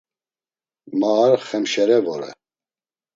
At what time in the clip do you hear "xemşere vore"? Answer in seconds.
1.49-2.31